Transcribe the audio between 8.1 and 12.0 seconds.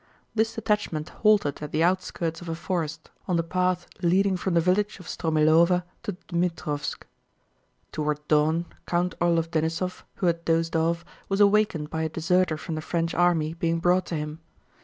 dawn, Count Orlóv Denísov, who had dozed off, was awakened